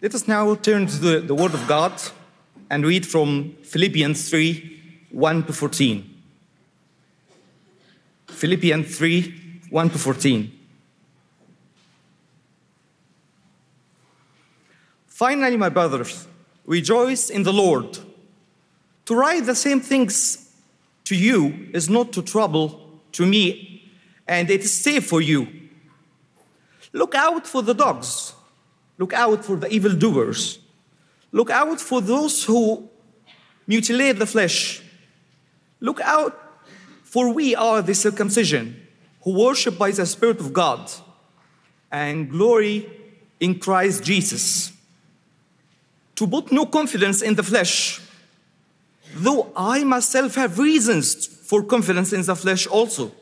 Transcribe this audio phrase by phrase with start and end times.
[0.00, 1.92] Let us now turn to the, the Word of God
[2.70, 6.22] and read from Philippians 3 1 to 14.
[8.28, 10.52] Philippians 3 1 to 14.
[15.08, 16.28] Finally, my brothers,
[16.64, 17.98] rejoice in the Lord.
[19.06, 20.48] To write the same things
[21.06, 23.90] to you is not to trouble to me,
[24.28, 25.48] and it is safe for you.
[26.92, 28.34] Look out for the dogs.
[28.98, 30.58] Look out for the evildoers.
[31.30, 32.88] Look out for those who
[33.66, 34.82] mutilate the flesh.
[35.80, 36.62] Look out,
[37.04, 38.86] for we are the circumcision
[39.22, 40.90] who worship by the Spirit of God
[41.92, 42.90] and glory
[43.38, 44.72] in Christ Jesus.
[46.16, 48.00] To put no confidence in the flesh,
[49.14, 53.12] though I myself have reasons for confidence in the flesh also.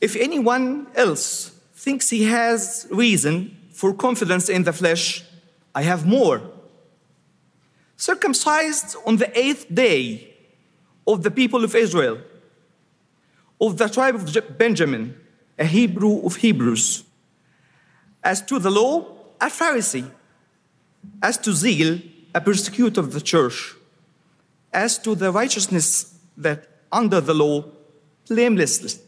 [0.00, 5.22] If anyone else thinks he has reason for confidence in the flesh,
[5.72, 6.42] I have more.
[7.96, 10.34] Circumcised on the eighth day
[11.06, 12.18] of the people of Israel,
[13.60, 15.14] of the tribe of Benjamin,
[15.56, 17.04] a Hebrew of Hebrews.
[18.24, 19.06] As to the law,
[19.40, 20.10] a Pharisee.
[21.22, 22.00] As to zeal,
[22.34, 23.76] a persecutor of the church.
[24.72, 27.64] As to the righteousness that under the law,
[28.28, 28.98] blameless.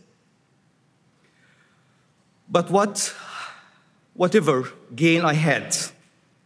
[2.49, 3.13] But what,
[4.15, 5.77] whatever gain I had,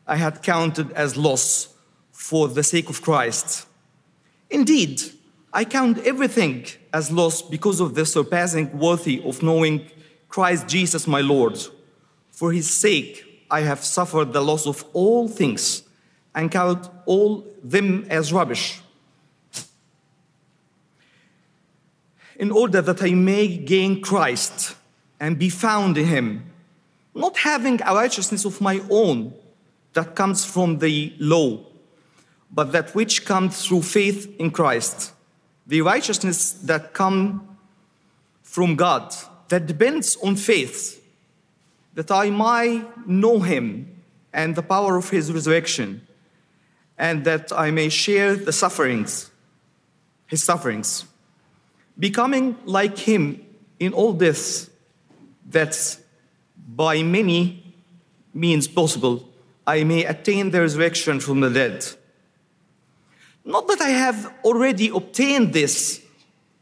[0.07, 1.75] I had counted as loss
[2.13, 3.67] for the sake of Christ.
[4.51, 5.03] Indeed,
[5.53, 9.91] I count everything as loss because of the surpassing worthy of knowing
[10.29, 11.59] Christ Jesus my Lord.
[12.31, 15.83] For his sake, I have suffered the loss of all things
[16.35, 18.81] and count all them as rubbish,
[22.37, 24.75] in order that I may gain Christ
[25.21, 26.51] and be found in him,
[27.15, 29.33] not having a righteousness of my own
[29.93, 31.61] that comes from the law,
[32.51, 35.13] but that which comes through faith in Christ,
[35.67, 37.41] the righteousness that comes
[38.43, 39.15] from God,
[39.49, 41.03] that depends on faith,
[41.95, 46.07] that I might know him and the power of his resurrection,
[46.99, 49.31] and that I may share the sufferings,
[50.27, 51.05] his sufferings,
[51.99, 53.45] becoming like him
[53.79, 54.71] in all this,
[55.51, 55.99] that
[56.67, 57.75] by many
[58.33, 59.29] means possible
[59.67, 61.87] I may attain the resurrection from the dead.
[63.45, 66.03] Not that I have already obtained this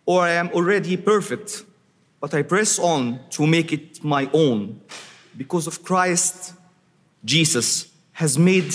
[0.06, 1.64] or I am already perfect,
[2.20, 4.80] but I press on to make it my own
[5.36, 6.54] because of Christ
[7.24, 8.72] Jesus has made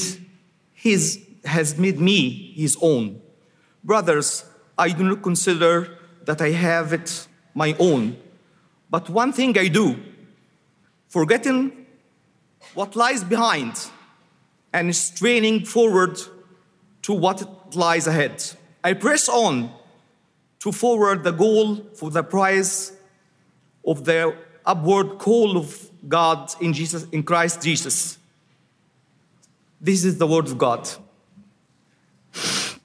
[0.74, 3.22] his has made me his own.
[3.84, 4.44] Brothers,
[4.78, 8.18] I do not consider that I have it my own,
[8.90, 9.96] but one thing I do,
[11.08, 11.86] forgetting
[12.74, 13.90] what lies behind
[14.74, 16.20] and straining forward
[17.02, 18.44] to what lies ahead.
[18.84, 19.72] I press on
[20.60, 22.94] to forward the goal for the prize
[23.86, 24.36] of the
[24.66, 28.18] upward call of God in Jesus in Christ Jesus.
[29.80, 30.90] This is the word of God.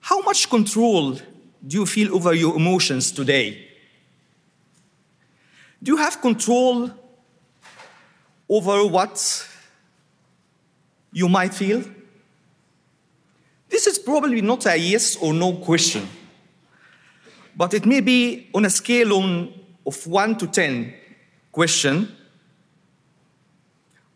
[0.00, 3.71] How much control do you feel over your emotions today?
[5.82, 6.90] Do you have control
[8.48, 9.48] over what
[11.12, 11.82] you might feel?
[13.68, 16.06] This is probably not a yes or no question,
[17.56, 19.52] but it may be on a scale on,
[19.84, 20.94] of 1 to 10
[21.50, 22.14] question.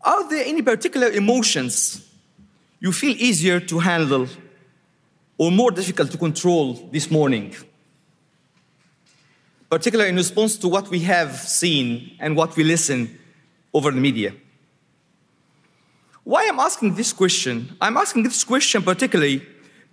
[0.01, 2.07] Are there any particular emotions
[2.79, 4.27] you feel easier to handle
[5.37, 7.53] or more difficult to control this morning?
[9.69, 13.19] Particularly in response to what we have seen and what we listen
[13.73, 14.33] over the media.
[16.23, 17.75] Why I'm asking this question?
[17.79, 19.41] I'm asking this question particularly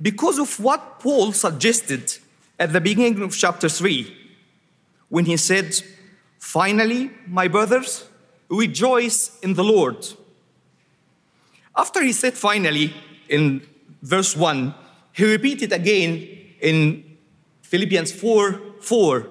[0.01, 2.19] because of what Paul suggested
[2.59, 4.12] at the beginning of chapter 3
[5.09, 5.75] when he said,
[6.39, 8.06] Finally, my brothers,
[8.49, 10.06] rejoice in the Lord.
[11.76, 12.93] After he said finally
[13.29, 13.67] in
[14.03, 14.75] verse 1,
[15.12, 16.29] he repeated again
[16.61, 17.17] in
[17.62, 19.26] Philippians 4 4,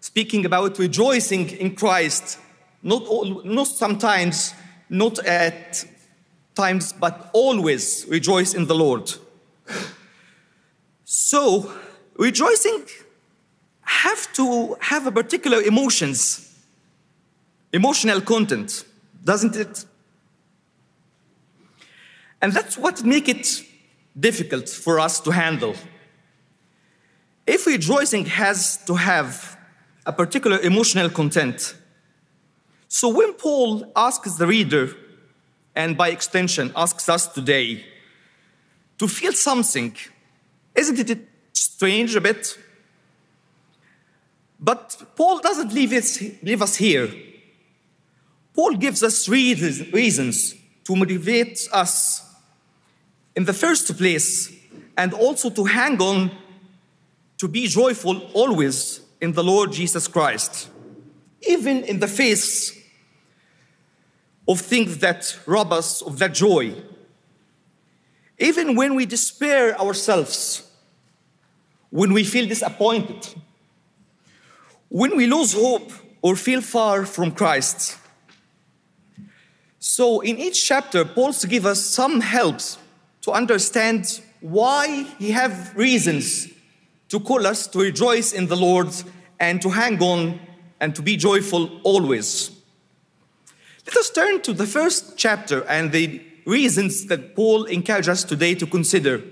[0.00, 2.38] speaking about rejoicing in Christ,
[2.82, 4.54] not, all, not sometimes,
[4.88, 5.84] not at
[6.54, 9.12] times, but always rejoice in the Lord.
[11.04, 11.72] So,
[12.16, 12.84] rejoicing
[13.82, 16.54] have to have a particular emotions,
[17.72, 18.84] emotional content,
[19.24, 19.84] doesn't it?
[22.40, 23.62] And that's what make it
[24.18, 25.74] difficult for us to handle.
[27.46, 29.57] If rejoicing has to have
[30.08, 31.74] a particular emotional content,
[32.88, 34.96] So when Paul asks the reader,
[35.74, 37.84] and by extension asks us today,
[38.96, 39.94] to feel something,
[40.74, 42.58] isn't it strange a bit?
[44.58, 45.92] But Paul doesn't leave,
[46.42, 47.08] leave us here.
[48.54, 52.24] Paul gives us reasons to motivate us
[53.36, 54.50] in the first place
[54.96, 56.30] and also to hang on
[57.36, 60.68] to be joyful always in the Lord Jesus Christ,
[61.42, 62.76] even in the face
[64.46, 66.74] of things that rob us of that joy.
[68.38, 70.70] Even when we despair ourselves,
[71.90, 73.26] when we feel disappointed,
[74.88, 75.92] when we lose hope
[76.22, 77.98] or feel far from Christ.
[79.78, 82.78] So, in each chapter, Paul's give us some helps
[83.22, 86.48] to understand why he have reasons
[87.08, 88.88] to call us to rejoice in the Lord
[89.40, 90.40] and to hang on
[90.80, 92.50] and to be joyful always.
[93.86, 98.54] Let us turn to the first chapter and the reasons that Paul encourages us today
[98.54, 99.22] to consider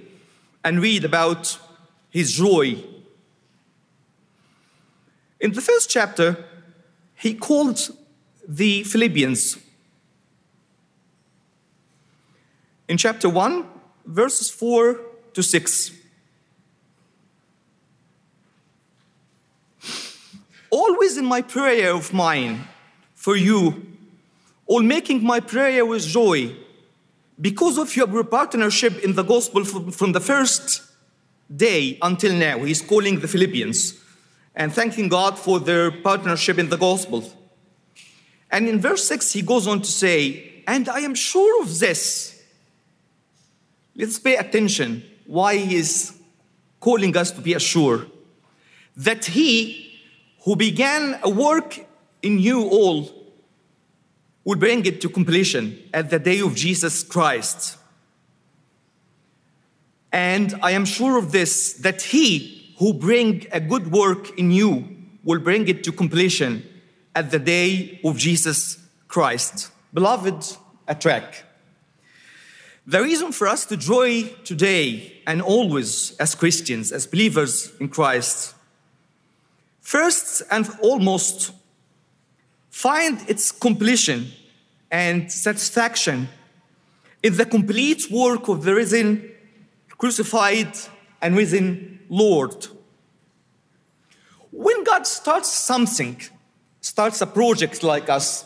[0.65, 1.59] and read about
[2.11, 2.83] his joy.
[5.41, 6.45] In the first chapter,
[7.15, 7.91] he called
[8.49, 9.59] the Philippians.
[12.89, 13.67] In chapter 1,
[14.07, 15.01] verses 4
[15.35, 15.93] to 6.
[20.71, 22.67] Always in my prayer of mine
[23.15, 23.87] for you,
[24.67, 26.55] all making my prayer with joy,
[27.41, 30.83] because of your partnership in the gospel from, the first
[31.55, 32.59] day until now.
[32.65, 33.95] He's calling the Philippians
[34.55, 37.31] and thanking God for their partnership in the gospel.
[38.51, 42.43] And in verse 6, he goes on to say, And I am sure of this.
[43.95, 46.17] Let's pay attention why he is
[46.81, 48.11] calling us to be assured
[48.97, 49.96] that he
[50.47, 51.85] who began a work
[52.23, 53.11] in you all
[54.45, 57.77] will bring it to completion at the day of Jesus Christ.
[60.13, 64.89] And I am sure of this that he who bring a good work in you
[65.25, 66.63] will bring it to completion
[67.13, 68.79] at the day of Jesus
[69.09, 69.73] Christ.
[69.93, 70.57] Beloved,
[70.87, 71.43] a track.
[72.87, 78.56] The reason for us to joy today and always as Christians, as believers in Christ,
[79.87, 81.53] first and almost
[82.71, 84.27] find its completion
[84.91, 86.29] and satisfaction
[87.23, 89.31] in the complete work of the risen,
[89.97, 90.73] crucified,
[91.23, 92.67] and risen Lord.
[94.51, 96.21] When God starts something,
[96.81, 98.45] starts a project like us,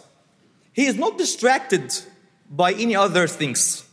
[0.74, 1.90] He is not distracted
[2.50, 3.88] by any other things.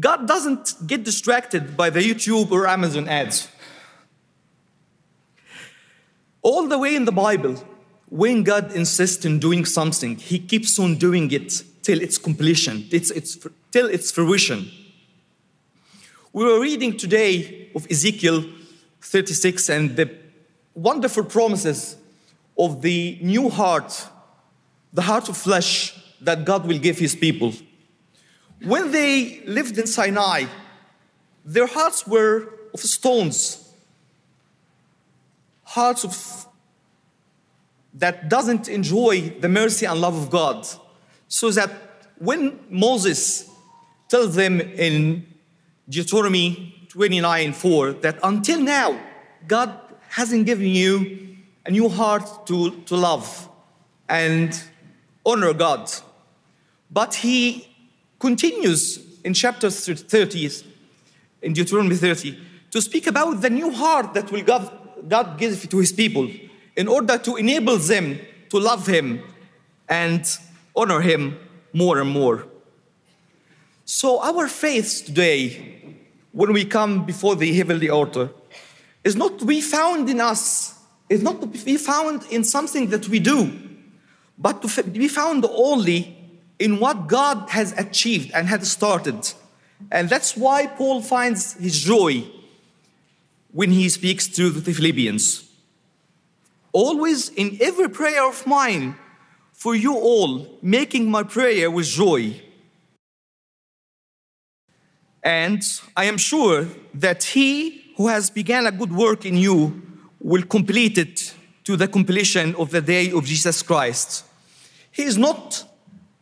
[0.00, 3.51] God doesn't get distracted by the YouTube or Amazon ads.
[6.42, 7.62] All the way in the Bible,
[8.08, 13.10] when God insists in doing something, He keeps on doing it till its completion, it's,
[13.12, 13.38] it's,
[13.70, 14.68] till its fruition.
[16.32, 18.44] We were reading today of Ezekiel
[19.00, 20.10] 36 and the
[20.74, 21.96] wonderful promises
[22.58, 24.08] of the new heart,
[24.92, 27.52] the heart of flesh that God will give His people.
[28.62, 30.46] When they lived in Sinai,
[31.44, 33.61] their hearts were of stones
[35.72, 36.46] hearts of
[37.94, 40.66] that doesn't enjoy the mercy and love of God.
[41.28, 41.70] So that
[42.18, 43.48] when Moses
[44.08, 45.26] tells them in
[45.88, 48.98] Deuteronomy 29 4 that until now,
[49.46, 49.74] God
[50.08, 53.48] hasn't given you a new heart to, to love
[54.08, 54.62] and
[55.24, 55.90] honor God.
[56.90, 57.66] But he
[58.18, 60.50] continues in chapter 30,
[61.40, 62.38] in Deuteronomy 30,
[62.72, 66.28] to speak about the new heart that will God God gives to his people
[66.76, 68.18] in order to enable them
[68.50, 69.22] to love him
[69.88, 70.24] and
[70.74, 71.38] honor him
[71.72, 72.46] more and more.
[73.84, 75.96] So, our faith today,
[76.32, 78.30] when we come before the heavenly altar,
[79.04, 80.78] is not to be found in us,
[81.08, 83.52] is not to be found in something that we do,
[84.38, 86.16] but to be found only
[86.58, 89.32] in what God has achieved and has started.
[89.90, 92.24] And that's why Paul finds his joy
[93.52, 95.48] when he speaks to the Philippians.
[96.72, 98.96] Always in every prayer of mine
[99.52, 102.40] for you all, making my prayer with joy.
[105.22, 105.62] And
[105.96, 109.80] I am sure that he who has begun a good work in you
[110.20, 114.24] will complete it to the completion of the day of Jesus Christ.
[114.90, 115.64] He is not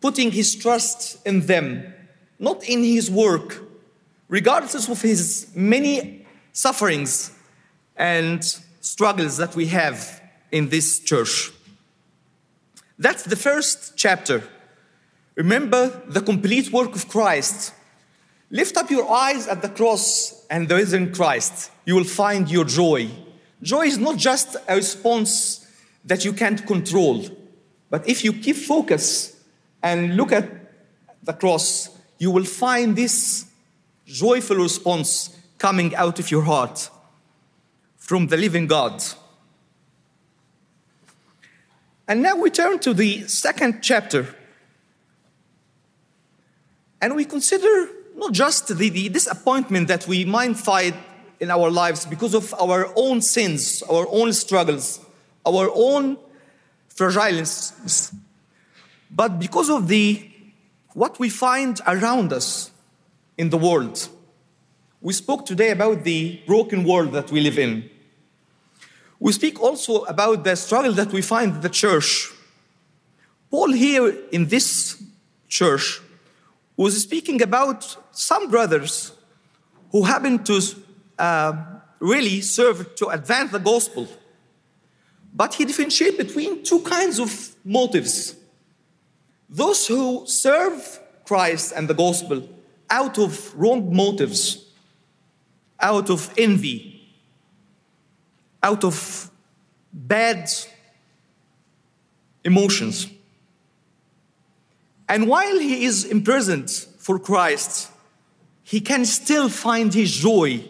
[0.00, 1.94] putting his trust in them,
[2.38, 3.62] not in his work,
[4.28, 6.19] regardless of his many
[6.52, 7.32] sufferings
[7.96, 8.44] and
[8.80, 11.52] struggles that we have in this church.
[12.98, 14.42] That's the first chapter.
[15.36, 17.72] Remember the complete work of Christ.
[18.50, 21.70] Lift up your eyes at the cross and the risen Christ.
[21.84, 23.08] You will find your joy.
[23.62, 25.66] Joy is not just a response
[26.04, 27.24] that you can't control,
[27.90, 29.36] but if you keep focus
[29.82, 30.50] and look at
[31.22, 33.46] the cross, you will find this
[34.06, 36.90] joyful response coming out of your heart
[37.98, 39.04] from the living God.
[42.08, 44.26] And now we turn to the second chapter.
[47.00, 50.94] And we consider not just the, the disappointment that we might find
[51.38, 54.98] in our lives because of our own sins, our own struggles,
[55.46, 56.16] our own
[56.88, 58.14] fragileness,
[59.10, 60.26] but because of the
[60.94, 62.70] what we find around us
[63.38, 64.08] in the world.
[65.00, 67.88] We spoke today about the broken world that we live in.
[69.18, 72.30] We speak also about the struggle that we find in the church.
[73.50, 75.02] Paul, here in this
[75.48, 76.00] church,
[76.76, 79.12] was speaking about some brothers
[79.90, 80.60] who happened to
[81.18, 81.52] uh,
[81.98, 84.08] really serve to advance the gospel.
[85.34, 88.36] But he differentiated between two kinds of motives
[89.52, 92.48] those who serve Christ and the gospel
[92.88, 94.69] out of wrong motives,
[95.80, 97.08] out of envy,
[98.62, 99.30] out of
[99.92, 100.50] bad
[102.44, 103.08] emotions.
[105.08, 107.90] And while he is imprisoned for Christ,
[108.62, 110.64] he can still find his joy,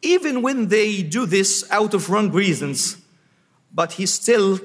[0.00, 2.96] even when they do this out of wrong reasons.
[3.74, 4.58] But he still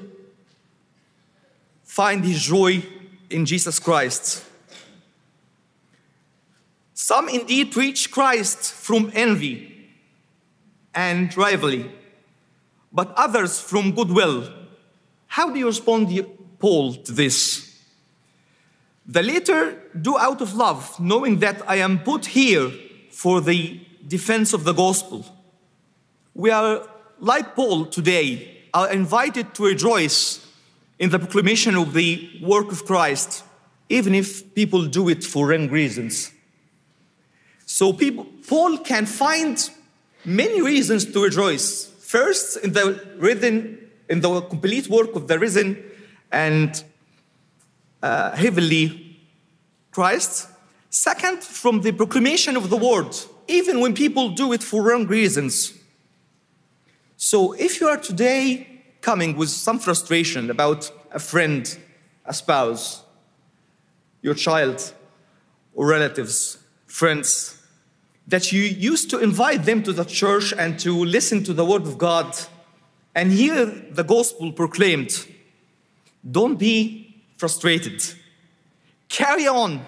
[1.84, 2.82] find his joy
[3.28, 4.44] in Jesus Christ.
[6.94, 9.71] Some indeed preach Christ from envy
[10.94, 11.90] and rivalry,
[12.92, 14.52] but others from goodwill.
[15.26, 16.08] How do you respond,
[16.58, 17.80] Paul, to this?
[19.06, 22.70] The latter do out of love, knowing that I am put here
[23.10, 25.24] for the defense of the gospel.
[26.34, 26.86] We are,
[27.18, 30.46] like Paul today, are invited to rejoice
[30.98, 33.44] in the proclamation of the work of Christ,
[33.88, 36.32] even if people do it for wrong reasons.
[37.66, 39.58] So people, Paul can find
[40.24, 41.86] many reasons to rejoice.
[42.00, 45.82] First, in the risen, in the complete work of the risen
[46.30, 46.82] and
[48.02, 49.18] uh, heavenly
[49.90, 50.48] Christ.
[50.90, 53.16] Second, from the proclamation of the word,
[53.48, 55.72] even when people do it for wrong reasons.
[57.16, 61.78] So if you are today coming with some frustration about a friend,
[62.26, 63.02] a spouse,
[64.22, 64.92] your child,
[65.74, 67.61] or relatives, friends,
[68.26, 71.82] that you used to invite them to the church and to listen to the word
[71.82, 72.36] of God
[73.14, 75.26] and hear the gospel proclaimed,
[76.30, 78.02] don't be frustrated.
[79.08, 79.84] Carry on.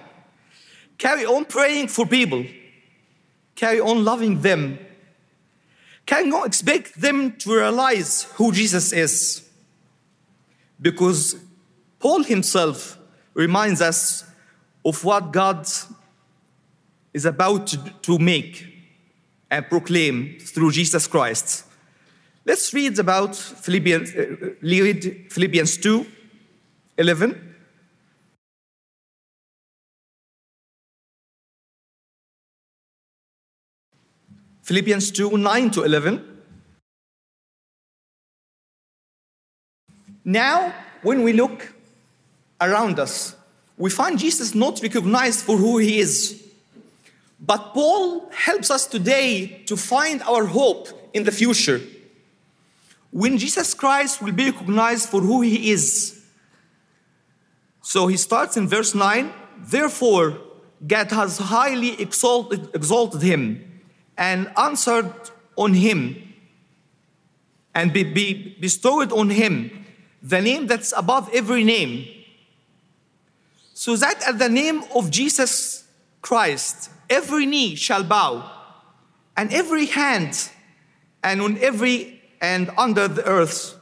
[0.98, 2.44] Carry on praying for people.
[3.54, 4.78] Carry on loving them
[6.06, 9.48] cannot expect them to realize who Jesus is.
[10.80, 11.36] Because
[11.98, 12.98] Paul himself
[13.32, 14.24] reminds us
[14.84, 15.66] of what God
[17.14, 18.66] is about to make
[19.50, 21.64] and proclaim through Jesus Christ.
[22.44, 26.06] Let's read about Philippians, uh, read Philippians 2
[26.98, 27.54] 11.
[34.62, 36.34] Philippians 2 9 to 11.
[40.24, 41.74] Now, when we look
[42.60, 43.36] around us,
[43.76, 46.43] we find Jesus not recognized for who he is.
[47.46, 51.80] But Paul helps us today to find our hope in the future.
[53.10, 56.22] When Jesus Christ will be recognized for who he is.
[57.82, 60.38] So he starts in verse 9 Therefore,
[60.86, 63.82] God has highly exalted, exalted him
[64.16, 65.12] and answered
[65.56, 66.34] on him
[67.74, 69.84] and be, be bestowed on him
[70.22, 72.06] the name that's above every name.
[73.74, 75.84] So that at the name of Jesus
[76.22, 78.50] Christ, every knee shall bow,
[79.36, 80.50] and every hand,
[81.22, 83.78] and on every and under the earth,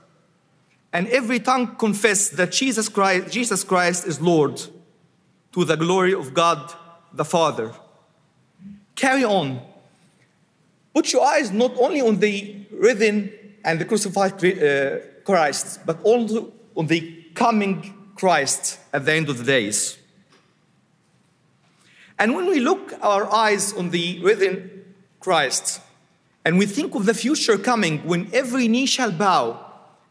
[0.92, 4.60] and every tongue confess that Jesus Christ, Jesus Christ is Lord,
[5.52, 6.72] to the glory of God
[7.12, 7.72] the Father.
[8.94, 9.60] Carry on
[10.94, 13.32] Put your eyes not only on the risen
[13.64, 19.38] and the crucified uh, Christ, but also on the coming Christ at the end of
[19.38, 19.96] the days.
[22.22, 24.84] And when we look our eyes on the risen
[25.18, 25.80] Christ,
[26.44, 29.58] and we think of the future coming when every knee shall bow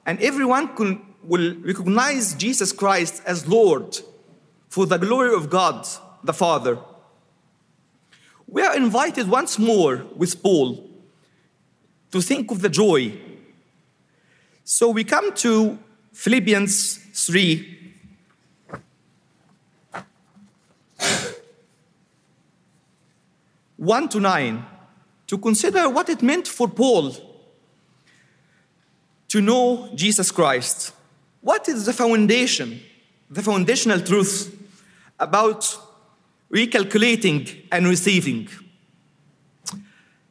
[0.05, 3.97] and everyone can will recognize Jesus Christ as Lord
[4.67, 5.87] for the glory of God
[6.21, 6.79] the Father.
[8.45, 10.89] We are invited once more with Paul
[12.11, 13.17] to think of the joy.
[14.65, 15.79] So we come to
[16.11, 17.80] Philippians 3.
[23.81, 24.63] One to nine,
[25.25, 27.15] to consider what it meant for Paul
[29.29, 30.93] to know Jesus Christ.
[31.41, 32.79] What is the foundation,
[33.27, 34.55] the foundational truth
[35.19, 35.75] about
[36.53, 38.49] recalculating and receiving?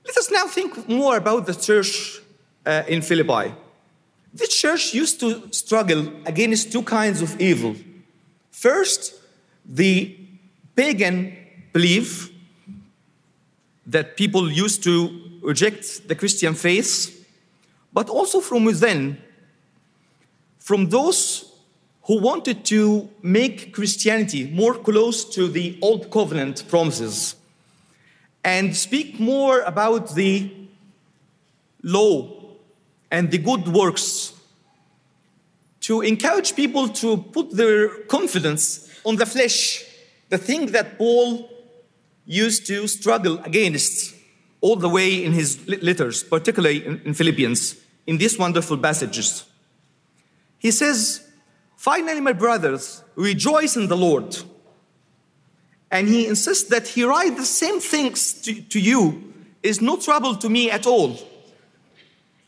[0.06, 2.20] Let us now think more about the church
[2.64, 3.52] uh, in Philippi.
[4.32, 7.74] This church used to struggle against two kinds of evil.
[8.52, 9.12] First,
[9.64, 10.16] the
[10.76, 11.36] pagan
[11.72, 12.30] belief
[13.90, 17.26] that people used to reject the Christian faith,
[17.92, 19.20] but also from within,
[20.58, 21.52] from those
[22.04, 27.34] who wanted to make Christianity more close to the Old Covenant promises
[28.44, 30.50] and speak more about the
[31.82, 32.30] law
[33.10, 34.32] and the good works
[35.80, 39.84] to encourage people to put their confidence on the flesh,
[40.28, 41.50] the thing that Paul
[42.30, 44.14] used to struggle against
[44.60, 49.44] all the way in his letters, particularly in Philippians, in these wonderful passages.
[50.58, 51.26] He says,
[51.76, 54.36] Finally, my brothers, rejoice in the Lord.
[55.90, 59.32] And he insists that he write the same things to, to you
[59.62, 61.18] is no trouble to me at all.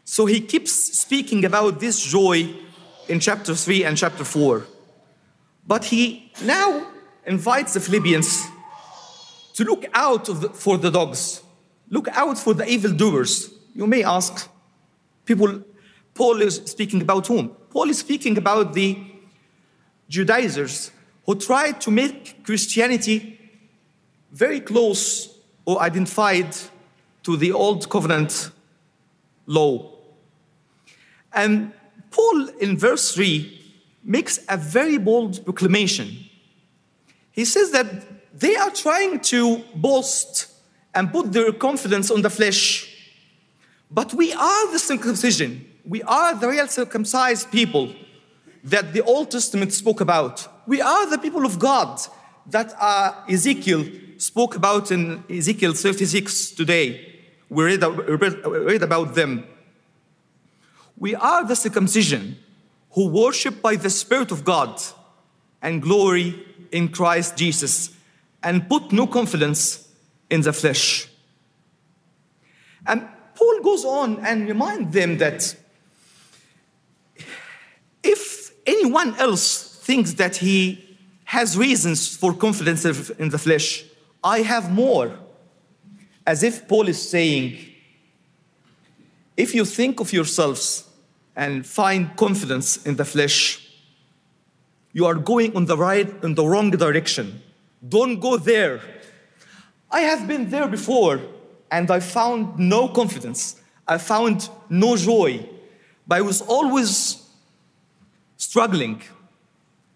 [0.04, 2.54] So he keeps speaking about this joy
[3.08, 4.64] in chapter 3 and chapter 4.
[5.66, 6.86] But he now
[7.26, 8.46] invites the Philippians
[9.54, 11.42] to look out for the dogs,
[11.90, 13.50] look out for the evildoers.
[13.74, 14.48] You may ask,
[15.24, 15.62] people,
[16.14, 17.50] Paul is speaking about whom?
[17.70, 18.98] Paul is speaking about the
[20.08, 20.90] Judaizers
[21.24, 23.38] who tried to make Christianity
[24.32, 26.54] very close or identified
[27.22, 28.50] to the Old Covenant
[29.46, 29.90] law.
[31.32, 31.72] And
[32.10, 33.60] Paul, in verse 3,
[34.04, 36.26] makes a very bold proclamation.
[37.30, 37.86] He says that
[38.32, 40.48] they are trying to boast
[40.94, 42.88] and put their confidence on the flesh,
[43.90, 45.66] but we are the circumcision.
[45.84, 47.94] We are the real circumcised people
[48.64, 50.48] that the Old Testament spoke about.
[50.66, 52.00] We are the people of God
[52.46, 53.84] that uh, Ezekiel
[54.16, 57.18] spoke about in Ezekiel 36 today.
[57.48, 59.44] We read, read, read about them.
[60.96, 62.36] We are the circumcision
[62.92, 64.80] who worship by the Spirit of God
[65.60, 67.90] and glory in Christ Jesus
[68.42, 69.88] and put no confidence
[70.30, 71.08] in the flesh.
[72.86, 75.56] And Paul goes on and reminds them that
[78.02, 83.84] if anyone else thinks that he has reasons for confidence in the flesh,
[84.22, 85.18] I have more.
[86.26, 87.58] As if Paul is saying,
[89.36, 90.88] if you think of yourselves
[91.34, 93.66] and find confidence in the flesh,
[94.92, 97.42] you are going on the right in the wrong direction.
[97.86, 98.80] Don't go there.
[99.90, 101.20] I have been there before
[101.70, 103.60] and I found no confidence.
[103.86, 105.48] I found no joy.
[106.06, 107.22] But I was always
[108.36, 109.02] struggling.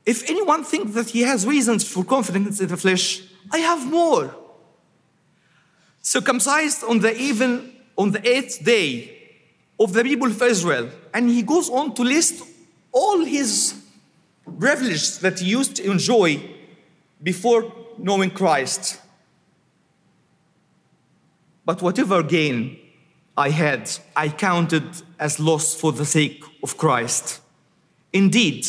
[0.04, 4.34] If anyone thinks that he has reasons for confidence in the flesh, I have more.
[6.02, 9.16] Circumcised on the even on the eighth day
[9.78, 10.90] of the people of Israel.
[11.14, 12.42] And he goes on to list
[12.92, 13.80] all his
[14.58, 16.55] privileges that he used to enjoy
[17.26, 19.00] before knowing Christ.
[21.64, 22.78] But whatever gain
[23.36, 24.84] I had, I counted
[25.18, 27.40] as loss for the sake of Christ.
[28.12, 28.64] Indeed,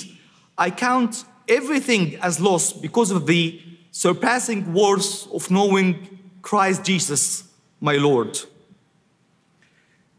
[0.58, 7.44] I count everything as loss because of the surpassing worth of knowing Christ Jesus,
[7.80, 8.40] my Lord.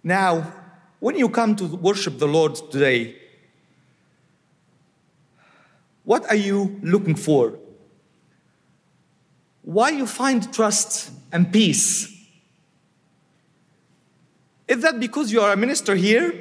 [0.05, 0.53] Now,
[1.01, 3.17] when you come to worship the Lord today,
[6.05, 7.59] what are you looking for?
[9.63, 12.15] Why you find trust and peace?
[14.67, 16.35] Is that because you are a minister here?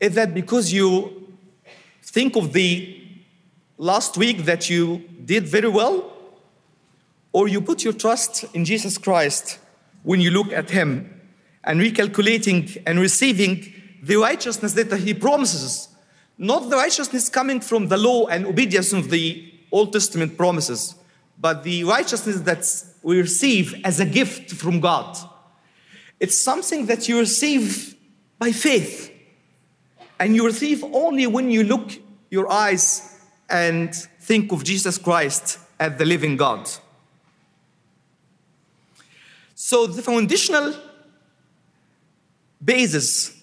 [0.00, 1.28] Is that because you
[2.02, 3.00] think of the
[3.78, 6.12] last week that you did very well?
[7.32, 9.58] Or you put your trust in Jesus Christ
[10.02, 11.20] when you look at Him
[11.64, 15.88] and recalculating and receiving the righteousness that He promises,
[16.36, 20.96] not the righteousness coming from the law and obedience of the Old Testament promises,
[21.42, 22.64] but the righteousness that
[23.02, 25.18] we receive as a gift from God.
[26.20, 27.96] It's something that you receive
[28.38, 29.12] by faith
[30.20, 31.90] and you receive only when you look
[32.30, 36.70] your eyes and think of Jesus Christ as the living God.
[39.56, 40.74] So the foundational
[42.64, 43.36] basis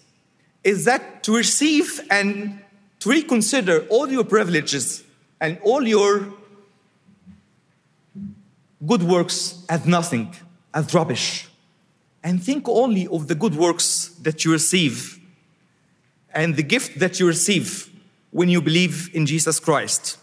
[0.63, 2.61] is that to receive and
[2.99, 5.03] to reconsider all your privileges
[5.41, 6.33] and all your
[8.85, 10.35] good works as nothing,
[10.73, 11.47] as rubbish,
[12.23, 15.19] and think only of the good works that you receive
[16.33, 17.89] and the gift that you receive
[18.31, 20.17] when you believe in Jesus Christ.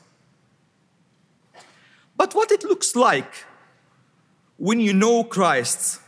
[2.17, 3.45] But what it looks like
[4.57, 6.01] when you know Christ.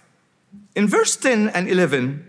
[0.75, 2.25] In verse 10 and 11,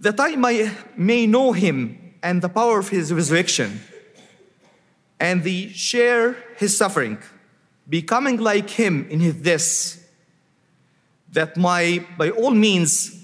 [0.00, 3.80] that I may, may know him and the power of his resurrection,
[5.20, 7.18] and the share his suffering,
[7.88, 10.10] becoming like him in his death,
[11.32, 13.14] that my by all means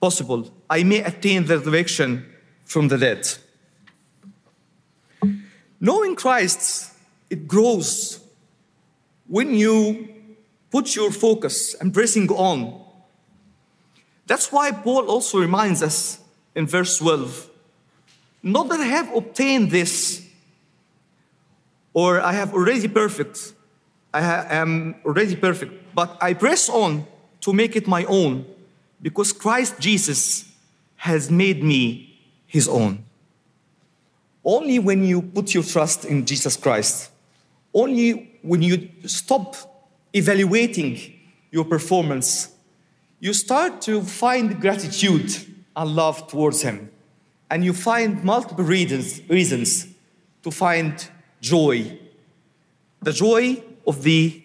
[0.00, 2.26] possible I may attain the resurrection
[2.64, 3.28] from the dead.
[5.80, 6.92] Knowing Christ,
[7.30, 8.20] it grows
[9.26, 10.08] when you
[10.70, 12.80] put your focus and pressing on.
[14.26, 16.18] That's why Paul also reminds us
[16.54, 17.50] in verse 12
[18.46, 20.24] not that I have obtained this
[21.92, 23.52] or I have already perfect,
[24.20, 27.06] I am already perfect, but I press on
[27.40, 28.46] to make it my own
[29.02, 30.50] because Christ Jesus
[30.96, 33.04] has made me his own.
[34.44, 37.10] Only when you put your trust in Jesus Christ,
[37.74, 39.56] only when you stop
[40.14, 40.98] evaluating
[41.50, 42.50] your performance,
[43.20, 45.30] you start to find gratitude
[45.74, 46.90] and love towards Him.
[47.50, 49.86] And you find multiple reasons, reasons
[50.42, 51.08] to find
[51.40, 51.98] joy
[53.06, 54.42] the joy of the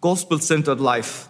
[0.00, 1.29] gospel centered life,